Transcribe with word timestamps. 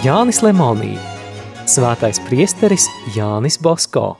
Jānis 0.00 0.38
Lemonī, 0.40 0.94
svētais 1.68 2.16
priesteris 2.24 2.86
Jānis 3.12 3.58
Bosko. 3.60 4.14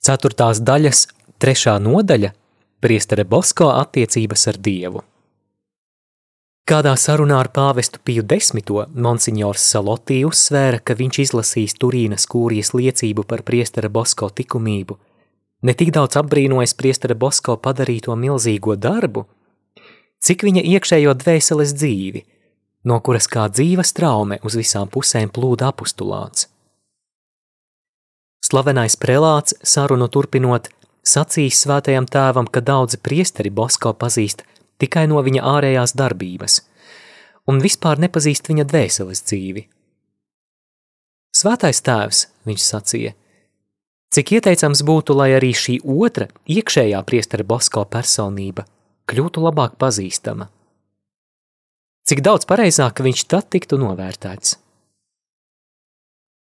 Ceturtās 0.00 0.62
daļas, 0.64 1.02
trešā 1.36 1.76
nodaļa– 1.84 2.32
priestere 2.80 3.26
Bosko 3.28 3.68
attiecības 3.74 4.46
ar 4.54 4.60
Dievu. 4.70 5.04
Kādā 6.64 6.96
sarunā 6.96 7.42
ar 7.44 7.52
pāvestu 7.52 8.00
Piju 8.00 8.24
desmito, 8.24 8.86
monsignors 8.96 9.68
Salotī 9.68 10.22
uzsvēra, 10.24 10.80
ka 10.80 10.96
viņš 10.96 11.20
izlasīs 11.26 11.76
Turīnas 11.76 12.24
kūrijas 12.24 12.72
liecību 12.72 13.28
par 13.28 13.44
priestera 13.44 13.92
Bosko 13.92 14.32
tikumību. 14.32 14.96
Ne 15.62 15.74
tik 15.76 15.92
daudz 15.92 16.16
apbrīnojas 16.16 16.72
priestera 16.76 17.14
Bosko 17.14 17.56
padarīto 17.60 18.16
milzīgo 18.16 18.76
darbu, 18.80 19.26
cik 20.24 20.44
viņa 20.46 20.62
iekšējo 20.74 21.14
dvēseles 21.20 21.74
dzīvi, 21.76 22.22
no 22.88 23.00
kuras 23.04 23.28
kā 23.28 23.48
dzīva 23.52 23.84
straume 23.84 24.40
uz 24.44 24.56
visām 24.56 24.88
pusēm 24.88 25.32
plūda 25.32 25.68
apustulāts. 25.72 26.48
Slavenais 28.40 28.96
prelāts, 28.96 29.54
sarunu 29.62 30.08
turpinot, 30.08 30.70
sacīs 31.04 31.60
svētajam 31.60 32.08
tēvam, 32.08 32.48
ka 32.48 32.64
daudzi 32.64 32.98
priesteri 32.98 33.52
Bosko 33.52 33.92
pazīst 33.92 34.46
tikai 34.80 35.04
no 35.12 35.20
viņa 35.20 35.44
ārējās 35.44 35.92
darbības, 36.00 36.62
un 37.52 37.60
vispār 37.60 38.00
nepazīst 38.00 38.48
viņa 38.48 38.64
dvēseles 38.72 39.22
dzīvi. 39.28 39.66
Svētais 41.36 41.84
tēvs, 41.84 42.24
viņš 42.48 42.64
sacīja, 42.64 43.12
cik 44.14 44.32
ieteicams 44.38 44.82
būtu, 44.86 45.14
lai 45.16 45.30
arī 45.38 45.52
šī 45.54 45.80
otra, 45.86 46.28
iekšējā 46.50 47.00
priestera 47.06 47.46
Bosko 47.46 47.84
personība 47.86 48.66
kļūtu 49.10 49.42
labāk 49.42 49.76
pazīstama. 49.80 50.48
Cik 52.06 52.22
daudz 52.26 52.46
pareizāk 52.48 53.02
viņš 53.04 53.24
tad 53.30 53.48
tiktu 53.54 53.78
novērtēts. 53.78 54.56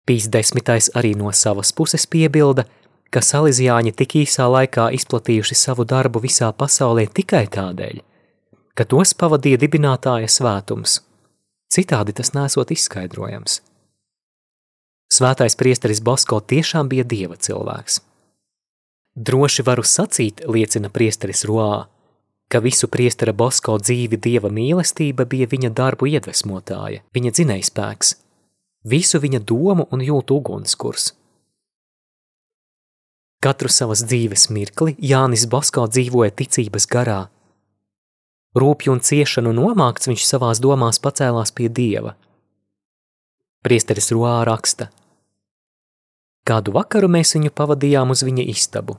Pīs 0.07 0.27
desmitais 0.35 0.91
arī 0.99 1.13
no 1.19 1.31
savas 1.31 1.71
puses 1.75 2.09
piebilda, 2.11 2.65
ka 3.13 3.23
salīdzjāņi 3.23 3.93
tik 3.95 4.17
īsā 4.25 4.49
laikā 4.51 4.89
izplatījuši 4.99 5.59
savu 5.59 5.87
darbu 5.87 6.23
visā 6.25 6.49
pasaulē 6.51 7.07
tikai 7.15 7.45
tādēļ, 7.55 8.01
ka 8.75 8.89
tos 8.89 9.15
pavadīja 9.15 9.61
dibinātāja 9.63 10.31
svētums. 10.33 10.99
Citādi 11.73 12.17
tas 12.17 12.33
nesot 12.35 12.73
izskaidrojams. 12.75 13.61
Svētais 15.13 15.57
priesteris 15.61 16.01
Bosko 16.01 16.39
tiešām 16.41 16.89
bija 16.89 17.05
dieva 17.05 17.37
cilvēks. 17.37 18.01
Droši 19.13 19.65
varu 19.67 19.85
sacīt, 19.85 20.41
liecina 20.49 20.89
priesteris 20.89 21.45
Roā, 21.45 21.85
ka 22.49 22.63
visu 22.65 22.89
priestera 22.89 23.35
Bosko 23.37 23.77
dzīvi 23.83 24.17
dieva 24.17 24.49
mīlestība 24.49 25.27
bija 25.29 25.51
viņa 25.53 25.73
darbu 25.77 26.09
iedvesmotāja, 26.15 27.03
viņa 27.13 27.35
dzinējspēks, 27.37 28.15
visu 28.89 29.21
viņa 29.21 29.43
domu 29.45 29.85
un 29.93 30.07
jūtu 30.07 30.41
ugunskurs. 30.41 31.13
Katru 33.43 33.69
savas 33.69 34.07
dzīves 34.07 34.49
mirkli 34.55 34.97
Jānis 34.97 35.45
Bosko 35.51 35.85
dzīvoja 35.93 36.33
ticības 36.41 36.89
garā, 36.89 37.21
Rūpju 38.53 38.93
un 38.93 39.01
ciešanu 39.01 39.53
nomākts 39.57 40.11
viņš 40.11 40.25
savās 40.29 40.59
domās 40.61 40.99
pacēlās 41.01 41.55
pie 41.57 41.71
dieva. 41.73 42.13
Priesteris 43.65 44.11
Ruā 44.13 44.43
raksta. 44.45 44.91
Kādu 46.49 46.75
vakaru 46.75 47.09
mēs 47.13 47.35
viņu 47.37 47.53
pavadījām 47.55 48.13
uz 48.15 48.25
viņa 48.27 48.47
istabu. 48.51 48.99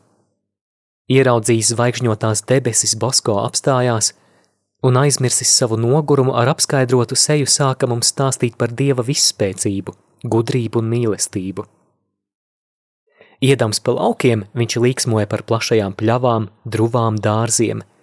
Ieraudzījis 1.12 1.74
zvaigžņotās 1.74 2.46
debesis, 2.48 2.96
Bosko 2.96 3.38
apstājās 3.44 4.14
un 4.84 5.00
aizmirsis 5.00 5.52
savu 5.52 5.78
nogurumu 5.80 6.36
ar 6.40 6.54
apskaidrotu 6.54 7.18
seju 7.20 7.48
sāka 7.52 7.88
mums 7.88 8.14
stāstīt 8.14 8.56
par 8.60 8.72
dieva 8.72 9.04
visspēcību, 9.04 9.96
gudrību 10.24 10.80
un 10.80 10.92
mīlestību. 10.96 11.68
Iedams 13.44 13.84
pa 13.84 13.98
laukiem, 13.98 14.46
viņš 14.56 14.78
līksmoja 14.80 15.28
par 15.28 15.44
plašajām 15.44 15.98
pļavām, 16.00 16.48
druvām, 16.64 17.20
dārziem– 17.20 17.84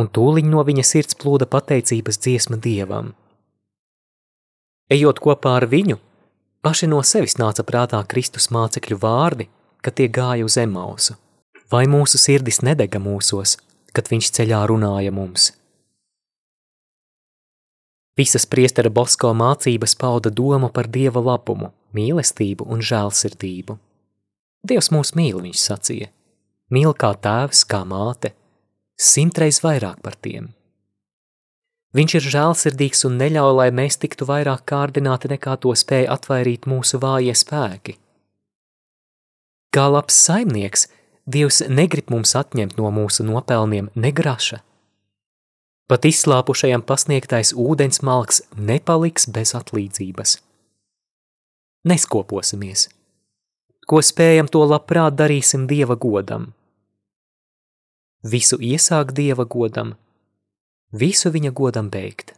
un 0.00 0.08
tūliņ 0.08 0.48
no 0.52 0.64
viņa 0.66 0.84
sirds 0.86 1.18
plūda 1.20 1.48
pateicības 1.50 2.20
dziesma 2.24 2.58
dievam. 2.62 3.12
Ejot 4.90 5.20
kopā 5.22 5.56
ar 5.60 5.68
viņu, 5.70 5.98
paši 6.64 6.88
no 6.90 7.00
sevis 7.06 7.38
nāca 7.40 7.64
prātā 7.66 8.00
Kristus 8.08 8.50
mācekļu 8.54 8.98
vārdi, 9.00 9.48
kad 9.80 9.96
tie 9.96 10.08
gāja 10.08 10.44
uz 10.44 10.58
emausu. 10.60 11.16
Vai 11.70 11.86
mūsu 11.86 12.18
sirdis 12.18 12.60
nedega 12.66 12.98
mūsos, 12.98 13.56
kad 13.94 14.10
viņš 14.10 14.30
ceļā 14.36 14.64
runāja 14.70 15.12
mums? 15.14 15.52
Visas 18.18 18.44
priestera 18.44 18.90
Bosko 18.92 19.30
mācības 19.32 19.94
pauda 19.96 20.32
domu 20.34 20.68
par 20.74 20.90
dieva 20.92 21.22
labumu, 21.24 21.70
mīlestību 21.96 22.66
un 22.68 22.82
žēlsirdību. 22.84 23.78
Dievs 24.66 24.90
mūs 24.92 25.14
mīl, 25.16 25.38
viņš 25.40 25.60
sacīja. 25.62 26.10
Mīl 26.74 26.92
kā 26.92 27.14
tēvs, 27.16 27.62
kā 27.70 27.80
māte, 27.88 28.34
simtreiz 29.00 29.62
vairāk 29.64 30.02
par 30.04 30.18
tiem. 30.20 30.50
Viņš 31.96 32.14
ir 32.18 32.26
žēlsirdīgs 32.34 33.02
un 33.08 33.16
neļauj, 33.18 33.52
lai 33.58 33.68
mēs 33.74 33.98
tiktu 33.98 34.26
vairāk 34.28 34.62
kārdināti 34.70 35.30
nekā 35.32 35.56
to 35.62 35.74
spēja 35.74 36.12
atvairīt 36.14 36.68
mūsu 36.70 37.00
vājie 37.02 37.34
spēki. 37.34 37.96
Kā 39.74 39.86
labs 39.90 40.18
saimnieks, 40.26 40.88
Dievs 41.30 41.60
negrib 41.68 42.08
mums 42.10 42.32
atņemt 42.34 42.78
no 42.80 42.88
mūsu 42.90 43.22
nopelniem 43.22 43.90
negraša. 43.94 44.56
Pat 45.86 46.06
izslāpušajam 46.08 46.82
pasniegtais 46.86 47.52
ūdens 47.54 48.00
malks 48.02 48.40
nepaliks 48.56 49.28
bez 49.30 49.52
atlīdzības. 49.58 50.38
Neskoposimies. 51.86 52.88
Ko 53.86 54.00
spējam, 54.02 54.50
to 54.50 54.64
labprāt 54.66 55.18
darīsim 55.20 55.68
Dieva 55.70 55.94
godam 55.94 56.48
visu 58.22 58.58
iesāk 58.60 59.12
Dieva 59.16 59.44
godam, 59.44 59.96
visu 60.92 61.30
viņa 61.30 61.52
godam 61.54 61.90
beigt. 61.90 62.34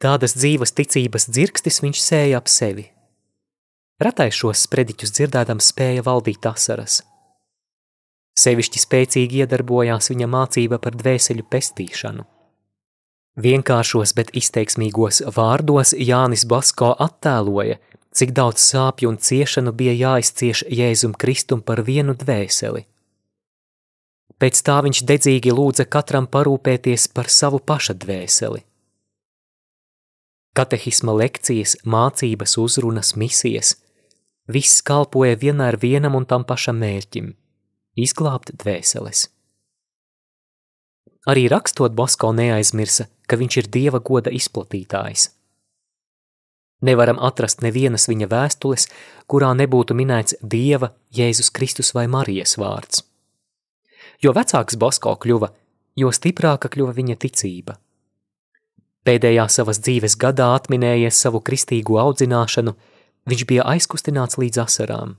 Tādas 0.00 0.32
dzīvas 0.32 0.72
ticības 0.72 1.28
dzirkstis 1.28 1.82
viņš 1.84 2.00
sēja 2.00 2.40
ap 2.40 2.48
sevi. 2.48 2.86
Ratais 4.00 4.32
šos 4.32 4.62
sprediķus 4.64 5.12
dzirdēdams 5.12 5.66
spēja 5.74 6.04
valdīt 6.06 6.46
asaras. 6.48 7.02
Sevišķi 8.40 8.80
spēcīgi 8.80 9.42
iedarbojās 9.44 10.08
viņa 10.08 10.28
mācība 10.32 10.78
par 10.80 10.96
dvēseļu 10.96 11.44
pestīšanu. 11.52 12.24
Vienkāršos, 13.40 14.14
bet 14.16 14.32
izteiksmīgos 14.36 15.20
vārdos 15.36 15.92
Jānis 15.92 16.46
Basko 16.48 16.94
attēloja, 16.96 17.76
cik 18.16 18.32
daudz 18.32 18.64
sāpju 18.64 19.12
un 19.12 19.20
ciešanu 19.20 19.74
bija 19.76 19.92
jāizcieš 19.98 20.64
Jēzum 20.72 21.12
Kristum 21.12 21.60
par 21.60 21.84
vienu 21.84 22.16
dvēseli. 22.16 22.86
Pēc 24.38 24.60
tā 24.66 24.78
viņš 24.86 25.02
dedzīgi 25.08 25.52
lūdza 25.52 25.86
katram 25.90 26.28
parūpēties 26.30 27.08
par 27.16 27.28
savu 27.32 27.58
paša 27.58 27.96
dvēseli. 28.04 28.62
Katehisma 30.56 31.14
lekcijas, 31.14 31.76
mācības, 31.84 32.56
uzrunas, 32.58 33.14
misijas– 33.16 33.76
viss 34.54 34.82
kalpoja 34.82 35.36
vienmēr 35.38 35.78
vienam 35.78 36.16
un 36.18 36.26
tam 36.26 36.44
pašam 36.44 36.80
mērķim– 36.82 37.34
izglābt 38.04 38.54
dvēseles. 38.62 39.28
Arī 41.30 41.48
rakstot 41.52 41.94
Bosko 41.94 42.32
neaizmirsa, 42.32 43.10
ka 43.28 43.38
viņš 43.38 43.60
ir 43.60 43.70
Dieva 43.76 44.00
goda 44.02 44.32
izplatītājs– 44.34 45.28
Nevaram 46.80 47.18
atrast 47.20 47.60
nevienas 47.60 48.08
viņa 48.08 48.28
vēstules, 48.30 48.86
kurā 49.28 49.52
nebūtu 49.56 49.96
minēts 49.96 50.38
Dieva, 50.40 50.94
Jēzus 51.12 51.52
Kristus 51.52 51.92
vai 51.96 52.06
Marijas 52.08 52.56
vārds. 52.60 53.04
Jo 54.20 54.34
vecāks 54.36 54.76
Bosko 54.80 55.14
kļuva, 55.16 55.48
jo 55.96 56.10
stiprāka 56.12 56.68
kļuva 56.72 56.94
viņa 56.96 57.16
ticība. 57.24 57.76
Pēdējā 59.04 59.46
savas 59.48 59.80
dzīves 59.80 60.18
gadā 60.20 60.50
atminējies 60.58 61.16
savu 61.24 61.40
kristīgo 61.40 61.96
audzināšanu, 62.02 62.74
viņš 63.30 63.44
bija 63.48 63.66
aizkustināts 63.72 64.36
līdz 64.40 64.60
asarām. 64.66 65.14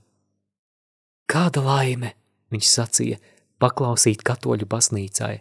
Kāda 1.32 1.64
laime, 1.66 2.14
viņš 2.54 2.68
sacīja, 2.70 3.22
paklausīt 3.58 4.22
katoļu 4.28 4.68
baznīcai. 4.70 5.36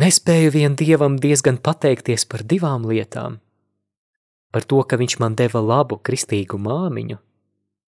Nespēju 0.00 0.50
vien 0.54 0.76
dievam 0.76 1.16
diezgan 1.20 1.56
pateikties 1.58 2.28
par 2.28 2.44
divām 2.44 2.84
lietām– 2.88 3.40
par 4.50 4.66
to, 4.66 4.82
ka 4.82 4.98
viņš 5.00 5.18
man 5.22 5.36
deva 5.38 5.62
labu 5.62 5.98
kristīgu 6.02 6.58
māmiņu 6.60 7.18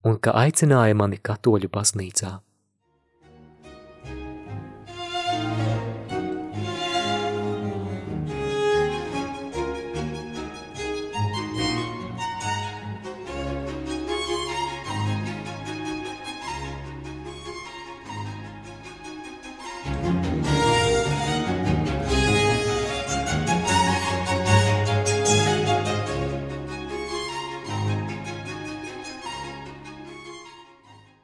un 0.08 0.18
ka 0.22 0.34
aicināja 0.42 0.96
mani 0.98 1.18
katoļu 1.22 1.70
baznīcā. 1.74 2.38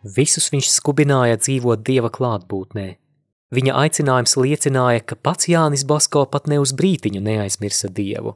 Visus 0.04 0.50
viņš 0.52 0.68
skubināja 0.68 1.38
dzīvot 1.40 1.80
Dieva 1.80 2.10
klātbūtnē. 2.12 2.98
Viņa 3.54 3.76
aicinājums 3.80 4.36
liecināja, 4.36 5.00
ka 5.00 5.16
pats 5.16 5.48
Jānis 5.48 5.86
Basko 5.88 6.26
pat 6.28 6.50
ne 6.50 6.58
uz 6.60 6.74
brītiņu 6.76 7.22
neaizmirsa 7.24 7.88
Dievu. 7.88 8.34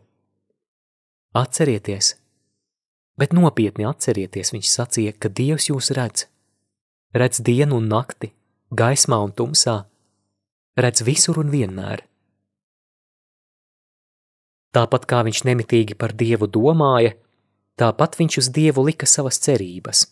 Atcerieties, 1.37 2.15
bet 3.21 3.37
nopietni 3.37 3.85
atcerieties, 3.85 4.55
viņš 4.55 4.73
sacīja, 4.73 5.13
ka 5.13 5.29
Dievs 5.29 5.69
jūs 5.69 5.93
redz. 5.93 6.25
Redz 7.13 7.43
dienu 7.45 7.83
un 7.83 7.89
nakti, 7.93 8.33
gaismā 8.73 9.21
un 9.21 9.37
tumsā, 9.37 9.83
redz 10.81 11.05
visur 11.05 11.41
un 11.43 11.53
vienmēr. 11.53 12.05
Tāpat 14.73 15.05
kā 15.09 15.21
viņš 15.27 15.45
nemitīgi 15.49 15.97
par 16.01 16.17
Dievu 16.17 16.49
domāja, 16.49 17.13
tāpat 17.81 18.17
viņš 18.21 18.41
uz 18.41 18.49
Dievu 18.57 18.89
lika 18.89 19.09
savas 19.09 19.41
cerības. 19.45 20.07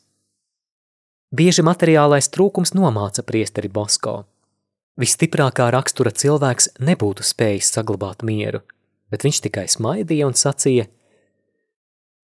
Bieži 1.34 1.64
materiālais 1.66 2.28
trūkums 2.30 2.70
nomāca 2.76 3.24
priesteri 3.26 3.66
Bosko. 3.66 4.20
Visstiprākā 4.96 5.66
rakstura 5.74 6.12
cilvēks 6.14 6.76
nebūtu 6.78 7.24
spējis 7.26 7.72
saglabāt 7.74 8.22
mieru, 8.22 8.60
bet 9.10 9.26
viņš 9.26 9.40
tikai 9.48 9.64
smaidīja 9.66 10.28
un 10.28 10.38
sacīja: 10.38 10.86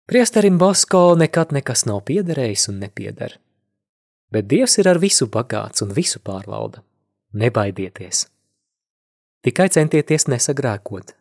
Priesterim 0.05 0.59
Bosko 0.61 1.15
nekad 1.17 1.55
nekas 1.57 1.87
nav 1.89 2.03
piederējis 2.11 2.69
un 2.69 2.83
nepieder. 2.85 3.39
Bet 4.31 4.47
Dievs 4.53 4.77
ir 4.79 4.91
ar 4.93 5.01
visu 5.01 5.27
bagāts 5.27 5.81
un 5.83 5.97
visu 5.97 6.21
pārvalda. 6.21 6.85
Nebaidieties! 7.33 8.27
Tikai 9.41 9.71
centieties 9.73 10.29
nesagrēkot, 10.29 11.15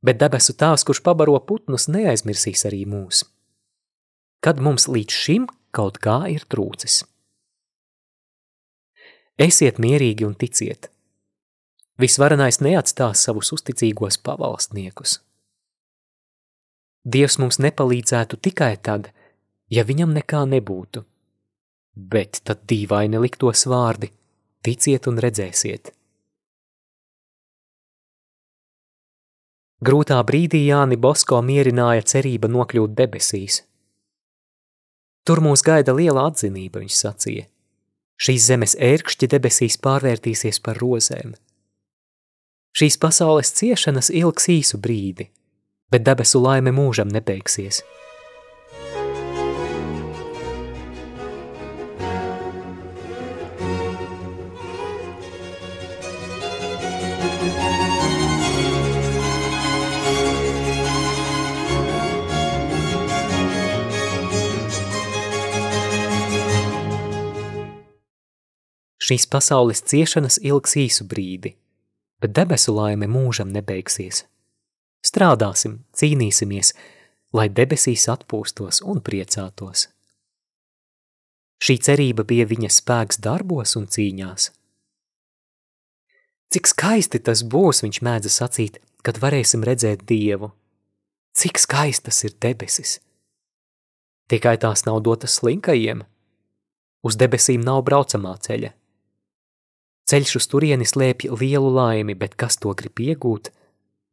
bet 0.00 0.16
debesu 0.16 0.56
tās, 0.56 0.86
kurš 0.88 1.02
pabaro 1.04 1.36
putnus, 1.44 1.84
neaizmirsīs 1.92 2.64
arī 2.64 2.86
mūs. 2.88 3.26
Kad 4.40 4.62
mums 4.64 4.88
līdz 4.88 5.12
šim 5.12 5.48
kaut 5.74 6.00
kā 6.02 6.20
ir 6.32 6.44
trūcis. 6.50 7.02
Esiet 9.38 9.78
mierīgi 9.78 10.26
un 10.26 10.34
ticiet. 10.34 10.90
Visvarenais 11.98 12.60
neatstās 12.62 13.22
savus 13.26 13.52
uzticīgos 13.54 14.18
pavalstniekus. 14.22 15.18
Dievs 17.06 17.38
mums 17.38 17.58
nepalīdzētu 17.62 18.38
tikai 18.42 18.74
tad, 18.82 19.12
ja 19.70 19.84
viņam 19.86 20.14
nekā 20.16 20.42
nebūtu. 20.50 21.04
Bet 21.94 22.42
tad 22.44 22.66
dīvaini 22.70 23.22
liktos 23.22 23.66
vārdi– 23.70 24.10
ticiet 24.66 25.06
un 25.10 25.18
redzēsiet. 25.22 25.94
Grūtā 29.78 30.18
brīdī 30.26 30.64
Jāni 30.66 30.98
Bosko 30.98 31.38
mierināja 31.46 32.02
cerība 32.12 32.50
nokļūt 32.50 32.96
debesīs. 32.98 33.62
Tur 35.28 35.42
mūs 35.44 35.60
gaida 35.64 35.92
liela 35.92 36.24
atzinība, 36.30 36.80
viņš 36.80 36.96
sacīja. 36.96 37.44
Šīs 38.18 38.48
zemes 38.48 38.74
ērkšķi 38.80 39.28
debesīs 39.34 39.76
pārvērtīsies 39.84 40.62
par 40.64 40.80
rozēm. 40.80 41.36
Šīs 42.78 42.96
pasaules 43.02 43.52
ciešanas 43.60 44.08
ilgs 44.08 44.48
īsu 44.54 44.80
brīdi, 44.80 45.28
bet 45.92 46.08
debesu 46.08 46.40
laime 46.40 46.72
mūžam 46.72 47.12
nebeigsies– 47.12 47.84
Šīs 69.08 69.24
pasaules 69.32 69.80
ciešanas 69.88 70.36
ilgs 70.44 70.74
īsu 70.76 71.06
brīdi, 71.08 71.54
bet 72.20 72.34
debesu 72.36 72.74
laime 72.76 73.06
mūžam 73.08 73.48
nebeigsies. 73.54 74.26
Strādāsim, 75.00 75.78
cīnīsimies, 75.96 76.74
lai 77.32 77.46
debesīs 77.48 78.04
atpūstos 78.12 78.82
un 78.84 79.00
priecātos. 79.00 79.86
Šī 81.64 81.78
cerība 81.88 82.26
bija 82.28 82.44
viņa 82.50 82.68
spēks 82.74 83.22
darbos 83.24 83.72
un 83.80 83.88
cīņās. 83.88 84.50
Cik 86.52 86.68
skaisti 86.68 87.20
tas 87.24 87.42
būs, 87.44 87.80
viņš 87.86 88.02
mēdza 88.04 88.32
sacīt, 88.32 88.76
kad 89.04 89.20
varēsim 89.24 89.64
redzēt 89.64 90.04
Dievu. 90.04 90.52
Cik 91.32 91.60
skaistas 91.64 92.20
ir 92.28 92.36
debesis! 92.44 92.98
Tikai 94.28 94.58
tās 94.60 94.84
nav 94.84 95.00
dotas 95.00 95.38
slinkajiem. 95.40 96.02
Uz 97.08 97.16
debesīm 97.16 97.64
nav 97.64 97.80
braucamā 97.88 98.34
ceļa. 98.44 98.74
Ceļš 100.08 100.38
uz 100.40 100.46
turieni 100.48 100.86
slēpj 100.88 101.28
lielu 101.36 101.68
laimi, 101.68 102.14
bet 102.16 102.36
kas 102.40 102.56
to 102.56 102.72
grib 102.72 102.96
iegūt, 103.04 103.50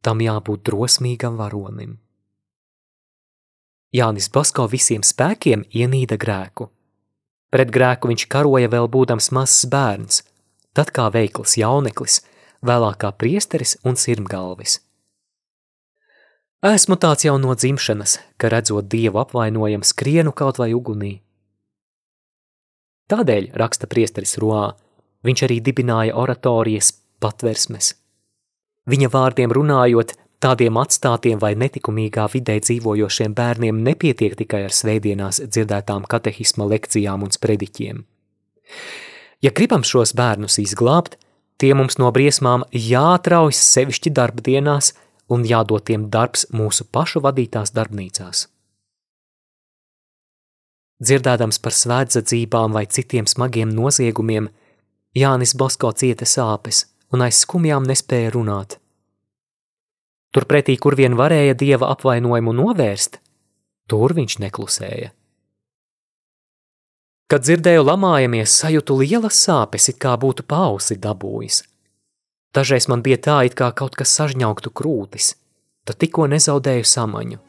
tam 0.04 0.20
jābūt 0.20 0.66
drosmīgam 0.68 1.38
varonim. 1.40 1.96
Jānis 3.96 4.28
Basko 4.28 4.66
visiem 4.68 5.04
spēkiem 5.06 5.64
ienīda 5.72 6.18
grēku. 6.20 6.68
Pret 7.48 7.70
grēku 7.72 8.10
viņš 8.10 8.26
karoja 8.28 8.68
vēl 8.68 8.90
būdams 8.92 9.30
mazs 9.32 9.64
bērns, 9.72 10.20
tad 10.76 10.92
kā 10.92 11.08
veikls 11.14 11.56
jauneklis, 11.56 12.20
vēlāk 12.66 13.00
kā 13.04 13.12
priesteris 13.16 13.78
un 13.86 13.96
sirmgalvis. 13.96 14.82
Esmu 16.66 16.96
tāds 17.00 17.24
jau 17.24 17.36
no 17.40 17.54
dzimšanas, 17.54 18.18
ka 18.36 18.50
redzot 18.52 18.88
dievu 18.90 19.22
apvainojumu 19.22 19.86
skrienu 19.86 20.32
kaut 20.36 20.58
vai 20.60 20.74
ugunī. 20.76 21.20
Tādēļ, 23.06 23.52
raksta 23.54 23.86
priesteris 23.86 24.34
Roā, 24.42 24.72
Viņš 25.26 25.42
arī 25.46 25.58
dibināja 25.64 26.14
oratorijas 26.14 26.92
patversmes. 27.22 27.94
Viņa 28.86 29.10
vārdiem 29.10 29.50
runājot, 29.50 30.12
tādiem 30.42 30.76
atstātiem 30.78 31.40
vai 31.42 31.54
netikumīgā 31.58 32.28
vidē 32.30 32.58
dzīvojošiem 32.62 33.34
bērniem 33.34 33.80
nepietiek 33.88 34.36
tikai 34.38 34.66
ar 34.68 34.74
svētdienās 34.76 35.40
dzirdētām 35.42 36.06
katehisma 36.10 36.68
lekcijām 36.70 37.24
un 37.26 37.32
sprediķiem. 37.34 38.02
Ja 39.42 39.50
gribam 39.50 39.82
šos 39.84 40.14
bērnus 40.16 40.60
izglābt, 40.62 41.16
tie 41.58 41.72
mums 41.74 41.98
no 41.98 42.12
briesmām 42.14 42.66
jāatraujas 42.70 43.62
sevišķi 43.72 44.12
darba 44.14 44.44
dienās 44.46 44.92
un 45.32 45.42
jādod 45.48 45.88
tiem 45.88 46.06
darbs 46.12 46.46
mūsu 46.54 46.86
pašu 46.92 47.24
vadītās 47.24 47.74
darbnīcās. 47.74 48.46
Dzirdēdams 51.02 51.58
par 51.60 51.74
svētdzadzībām 51.76 52.78
vai 52.78 52.86
citiem 52.86 53.26
smagiem 53.26 53.74
noziegumiem– 53.74 54.52
Jānis 55.16 55.54
Bosko 55.56 55.92
cieta 55.96 56.26
sāpes 56.28 56.82
un 57.14 57.22
aiz 57.24 57.38
skumjām 57.40 57.86
nespēja 57.88 58.34
runāt. 58.34 58.76
Turpretī, 60.36 60.74
kur 60.76 60.96
vien 60.98 61.16
varēja 61.16 61.54
dieva 61.56 61.88
apvainojumu 61.94 62.52
novērst, 62.58 63.16
tur 63.88 64.12
viņš 64.18 64.36
neklusēja. 64.44 65.14
Kad 67.32 67.46
dzirdēju 67.46 67.86
lamājamies, 67.86 68.52
sajūtu 68.60 68.98
lielas 69.00 69.40
sāpes, 69.46 69.88
it 69.90 69.96
kā 70.02 70.12
būtu 70.20 70.44
pausi 70.46 70.98
dabūjis. 71.00 71.62
Dažreiz 72.54 72.86
man 72.92 73.00
bija 73.02 73.18
tā, 73.18 73.38
it 73.48 73.56
kā 73.56 73.72
kaut 73.72 73.96
kas 73.96 74.12
sažņauktu 74.20 74.70
krūtis, 74.76 75.32
tad 75.88 75.98
tikko 76.02 76.28
nezaudēju 76.30 76.86
samaņu. 76.86 77.45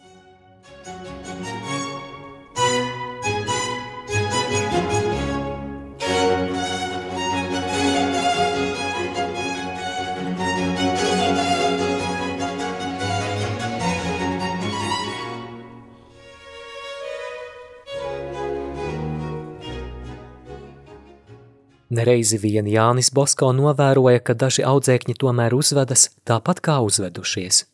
Nereizi 21.98 22.38
vien 22.38 22.68
Jānis 22.70 23.08
Bosko 23.10 23.50
novēroja, 23.58 24.20
ka 24.22 24.38
daži 24.38 24.62
audzēkņi 24.70 25.18
tomēr 25.18 25.58
uzvedas 25.58 26.14
tāpat 26.30 26.62
kā 26.62 26.78
uzvedušies. 26.86 27.66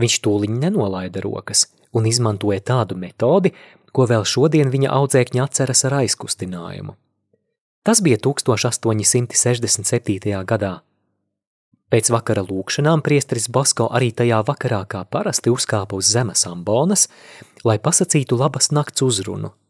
Viņš 0.00 0.16
tūliņ 0.24 0.56
nenolaida 0.62 1.20
rokas 1.24 1.66
un 1.92 2.06
izmantoja 2.08 2.60
tādu 2.70 2.94
metodi, 2.96 3.52
ko 3.92 4.06
vēl 4.08 4.24
šodien 4.24 4.72
viņa 4.72 4.88
audzēkņi 4.94 5.40
atceras 5.44 5.84
ar 5.88 5.94
aizkustinājumu. 6.00 6.92
Tas 7.84 8.00
bija 8.04 8.18
1867. 8.24 10.44
gadā. 10.48 10.74
Pēc 11.92 12.04
vakara 12.12 12.42
lūkšanām 12.48 13.00
priesteris 13.04 13.48
Bosko 13.52 13.88
arī 13.92 14.12
tajā 14.16 14.42
vakarā 14.48 14.82
kā 14.88 15.04
parasti 15.04 15.50
uzkāpa 15.52 15.96
uz 15.96 16.06
zemes 16.12 16.46
ambonas, 16.48 17.08
lai 17.64 17.78
pasacītu 17.80 18.36
labas 18.38 18.70
nakts 18.72 19.02
uzrunu– 19.04 19.50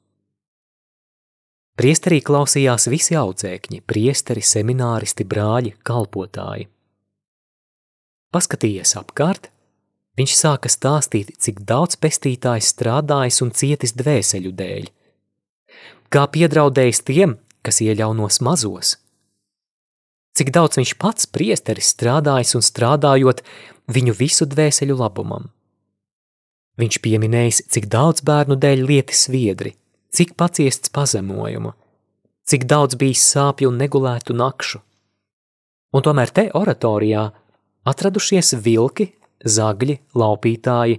Priesterī 1.79 2.19
klausījās 2.27 2.89
visi 2.91 3.15
audzēkņi, 3.15 3.85
priesteri, 3.87 4.43
semināristi, 4.43 5.23
brāļi, 5.23 5.77
kalpotāji. 5.87 6.67
Paskatījies 8.35 8.97
apkārt, 8.99 9.47
viņš 10.19 10.35
sāka 10.35 10.73
stāstīt, 10.73 11.31
cik 11.39 11.63
daudz 11.63 11.95
pestītājs 12.03 12.73
strādājis 12.75 13.39
un 13.47 13.55
cietis 13.55 13.95
dvēseļu 13.95 14.53
dēļ. 14.59 14.91
kā 16.11 16.27
piedraudējis 16.27 17.05
tiem, 17.05 17.37
kas 17.63 17.81
ieļaunos 17.85 18.41
mazos. 18.41 18.97
Cik 20.35 20.51
daudz 20.51 20.81
viņš 20.81 20.95
pats 20.99 21.31
priesteris 21.31 21.95
strādājis 21.95 22.55
un 22.59 22.63
strādājot 22.63 23.43
viņu 23.87 24.19
visu 24.19 24.47
dvēseļu 24.51 24.99
labumam. 24.99 25.51
Viņš 26.79 26.99
pieminējis, 27.03 27.63
cik 27.71 27.87
daudz 27.87 28.23
bērnu 28.27 28.59
dēļ 28.59 28.85
lieti 28.87 29.15
sviedri, 29.15 29.75
cik 30.15 30.35
paciests 30.37 30.93
pazemojumu, 30.95 31.75
cik 32.49 32.65
daudz 32.71 32.97
bijis 33.01 33.25
sāpju 33.35 33.73
un 33.73 33.79
negulētu 33.83 34.37
nakšu. 34.37 34.81
Un 35.93 36.05
tomēr 36.05 36.33
te 36.35 36.49
oratorijā 36.57 37.29
atradušies 37.89 38.55
vilki, 38.65 39.13
zagļi, 39.45 39.99
laupītāji, 40.19 40.99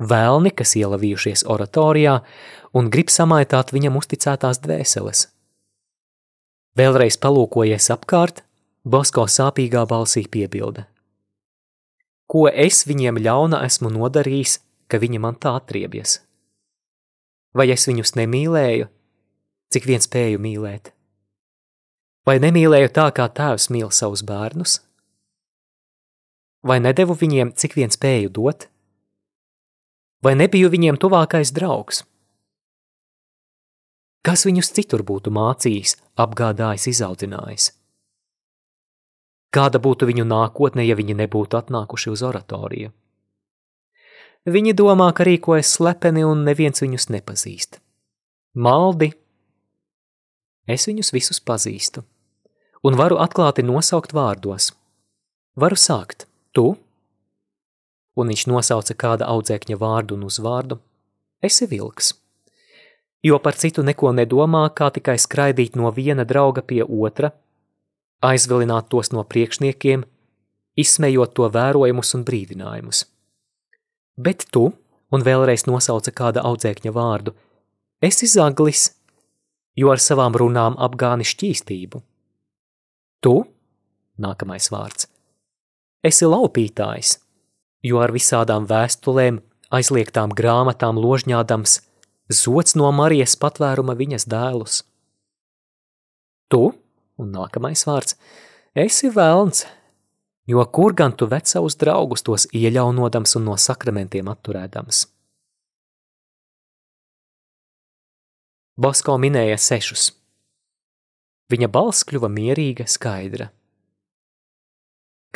vēlni, 0.00 0.52
kas 0.56 0.76
ielavījušies 0.80 1.44
oratorijā 1.50 2.20
un 2.76 2.88
grib 2.92 3.10
samaitāt 3.12 3.74
viņam 3.74 3.98
uzticētās 4.00 4.62
dvēseles. 4.64 5.26
Vēlreiz 6.78 7.18
palūkojies 7.20 7.90
apkārt, 7.92 8.44
Bosko 8.84 9.26
sāpīgā 9.28 9.82
balsī 9.84 10.22
piebilda. 10.24 10.86
Ko 12.30 12.46
es 12.48 12.86
viņiem 12.88 13.18
ļauna 13.20 13.60
esmu 13.66 13.90
nodarījis, 13.92 14.60
ka 14.88 15.00
viņi 15.02 15.20
man 15.20 15.36
tā 15.36 15.52
atriebjas? 15.58 16.20
Vai 17.56 17.66
es 17.74 17.86
viņus 17.88 18.14
nemīlēju, 18.14 18.86
cik 19.74 19.86
vien 19.90 20.02
spēju 20.02 20.38
mīlēt? 20.42 20.92
Vai 22.26 22.36
nemīlēju 22.42 22.92
tā, 22.94 23.08
kā 23.16 23.26
tēvs 23.26 23.70
mīl 23.74 23.90
savus 23.94 24.22
bērnus? 24.26 24.78
Vai 26.62 26.76
nedevu 26.84 27.16
viņiem, 27.16 27.54
cik 27.56 27.74
vien 27.78 27.90
spēju 27.90 28.30
dot? 28.36 28.68
Vai 30.22 30.36
nebiju 30.36 30.68
viņiem 30.70 31.00
tuvākais 31.00 31.50
draugs? 31.56 32.04
Kas 34.20 34.44
viņus 34.44 34.68
citur 34.76 35.02
būtu 35.08 35.32
mācījis, 35.32 35.96
apgādājis, 36.20 36.90
izaudzinājis? 36.92 37.70
Kāda 39.50 39.80
būtu 39.82 40.06
viņu 40.06 40.26
nākotne, 40.28 40.84
ja 40.84 40.94
viņi 40.94 41.16
nebūtu 41.24 41.56
atnākuši 41.58 42.12
uz 42.12 42.22
oratoriju? 42.28 42.92
Viņi 44.48 44.72
domā, 44.72 45.10
ka 45.12 45.26
rīkojas 45.28 45.74
slepeni 45.76 46.24
un 46.24 46.46
neviens 46.46 46.80
viņus 46.80 47.10
nepazīst. 47.12 47.80
Maldi! 48.54 49.10
Es 50.70 50.86
viņus 50.88 51.12
visus 51.12 51.40
pazīstu 51.42 52.04
un 52.86 52.96
varu 52.96 53.18
atklāti 53.20 53.64
nosaukt 53.66 54.14
vārdos. 54.16 54.70
Varu 55.60 55.76
sākt 55.76 56.24
tu, 56.56 56.72
un 58.16 58.32
viņš 58.32 58.46
nosauca 58.48 58.96
kāda 58.96 59.28
audzēkņa 59.28 59.76
vārdu 59.80 60.16
un 60.16 60.24
uzvārdu. 60.28 60.78
Esi 61.44 61.66
vilks, 61.68 62.14
jo 63.24 63.38
par 63.44 63.56
citu 63.60 63.84
neko 63.84 64.12
nedomā, 64.16 64.64
kā 64.76 64.90
tikai 64.94 65.18
skraidīt 65.20 65.76
no 65.76 65.92
viena 65.92 66.24
drauga 66.24 66.64
pie 66.64 66.82
otra 66.84 67.32
aizvilināt 68.20 68.90
tos 68.92 69.12
no 69.14 69.24
priekšniekiem, 69.24 70.04
izsmējot 70.80 71.32
to 71.36 71.48
vērojumus 71.52 72.12
un 72.18 72.24
brīdinājumus. 72.28 73.06
Bet 74.20 74.46
tu, 74.52 74.68
un 75.10 75.24
vēlreiz 75.24 75.64
nosauca 75.68 76.12
kāda 76.12 76.44
audzēkņa 76.48 76.92
vārdu, 76.92 77.34
esi 78.04 78.28
zaglis, 78.30 78.90
jo 79.78 79.92
ar 79.92 80.02
savām 80.02 80.36
runām 80.36 80.76
apgāni 80.76 81.24
šķīstību. 81.24 82.02
Tu, 83.24 83.34
nākamais 84.20 84.68
vārds, 84.72 85.08
esi 86.04 86.28
laupītājs, 86.28 87.16
jo 87.86 88.02
ar 88.04 88.12
visādām 88.12 88.68
vēstulēm, 88.68 89.40
aizliegtām 89.72 90.34
grāmatām 90.36 91.00
ložņādams, 91.00 91.78
zots 92.42 92.76
no 92.76 92.92
Marijas 92.92 93.36
patvēruma 93.40 93.96
viņas 93.96 94.28
dēlus. 94.28 94.82
Tu, 96.50 96.64
Un 97.20 97.34
nākamais 97.36 97.82
vārds- 97.84 98.16
esi 98.86 99.10
velns, 99.12 99.66
jo 100.50 100.64
kur 100.74 100.94
gan 100.98 101.14
tu 101.14 101.28
ved 101.30 101.46
savus 101.46 101.78
draugus 101.78 102.24
tos 102.26 102.48
ieļaunodams 102.56 103.36
un 103.38 103.46
no 103.50 103.56
sakramentiem 103.56 104.30
atturēdams? 104.32 105.04
Bosko 108.80 109.18
minēja 109.20 109.58
sešus. 109.60 110.10
Viņa 111.52 111.68
balss 111.68 112.06
kļuva 112.08 112.30
mierīga, 112.32 112.86
skaidra. 112.88 113.50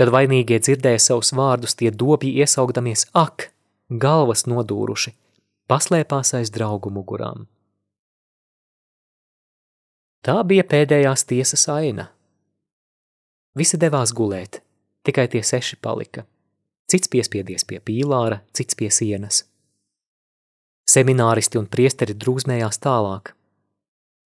Kad 0.00 0.11
vainīgie 0.14 0.56
dzirdēja 0.62 1.02
savus 1.02 1.35
vārdus, 1.37 1.76
tie 1.78 1.92
dobji 1.92 2.33
iesaugdamies 2.40 3.04
ak, 3.12 3.50
galvas 3.90 4.47
nodūruši, 4.50 5.12
paslēpās 5.71 6.33
aiz 6.38 6.50
draugu 6.54 6.90
mugurām. 6.94 7.44
Tā 10.25 10.40
bija 10.49 10.64
pēdējās 10.64 11.26
tiesas 11.28 11.68
aina. 11.68 12.09
Visi 13.54 13.76
devās 13.76 14.14
gulēt, 14.16 14.63
tikai 15.04 15.26
tie 15.32 15.42
seši 15.44 15.78
palika. 15.82 16.25
Cits 16.90 17.08
piespiedies 17.08 17.64
pie 17.64 17.80
pīlāra, 17.80 18.42
cits 18.52 18.76
pie 18.76 18.90
sienas. 18.92 19.44
Semināristi 20.88 21.56
un 21.61 21.68
priesteri 21.70 22.16
drūzmējās 22.16 22.80
tālāk. 22.84 23.32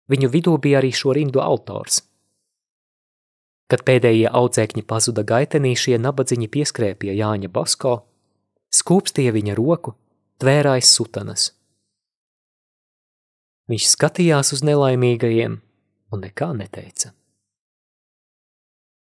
Viņu 0.06 0.30
vidū 0.30 0.54
bija 0.62 0.78
arī 0.78 0.92
šo 0.94 1.16
rindu 1.16 1.42
autors. 1.42 2.04
Kad 3.66 3.82
pēdējie 3.82 4.30
audzēkņi 4.30 4.84
pazuda 4.86 5.24
gaitenī, 5.26 5.74
šie 5.74 5.98
nabadziņi 5.98 6.46
pieskrēja 6.54 6.98
pie 7.02 7.16
Jāņa 7.18 7.50
Basko, 7.50 7.96
skūpstīja 8.70 9.34
viņa 9.34 9.56
roku, 9.58 9.96
tvērājas 10.38 10.92
sutanas. 10.94 11.50
Viņš 13.66 13.88
skatījās 13.96 14.52
uz 14.54 14.62
nelaimīgajiem, 14.62 15.58
un 16.14 16.22
nekā 16.22 16.52
neteica. 16.54 17.10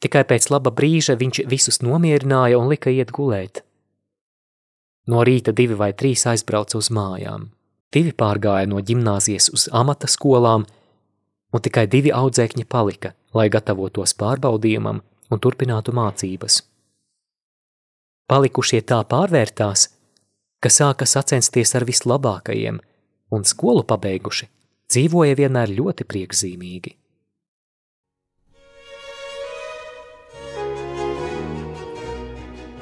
Tikai 0.01 0.25
pēc 0.25 0.49
laba 0.53 0.73
brīža 0.73 1.19
viņš 1.21 1.43
visus 1.51 1.83
nomierināja 1.85 2.59
un 2.59 2.71
lika 2.73 2.93
iet 2.93 3.13
gulēt. 3.13 3.63
No 5.11 5.25
rīta 5.27 5.53
divi 5.57 5.77
vai 5.77 5.93
trīs 5.93 6.25
aizbrauca 6.31 6.79
uz 6.79 6.89
mājām. 6.95 7.51
Divi 7.93 8.13
pārgāja 8.17 8.69
no 8.71 8.81
ģimnāzijas 8.81 9.51
uz 9.53 9.67
amata 9.75 10.09
skolām, 10.09 10.65
un 11.53 11.65
tikai 11.65 11.87
divi 11.91 12.13
audzēkņi 12.15 12.65
palika, 12.71 13.13
lai 13.35 13.49
gatavotos 13.51 14.15
pārbaudījumam 14.15 15.01
un 15.31 15.43
turpinātu 15.43 15.93
mācības. 15.97 16.61
Palikušie 18.31 18.81
tā 18.87 19.01
pārvērtās, 19.11 19.89
ka 20.63 20.71
sāka 20.71 21.09
sacensties 21.09 21.75
ar 21.75 21.85
vislabākajiem, 21.89 22.79
un 23.35 23.45
skolu 23.45 23.83
pabeiguši 23.83 24.47
dzīvoja 24.91 25.37
vienmēr 25.39 25.75
ļoti 25.75 26.07
priekšzīmīgi. 26.07 26.95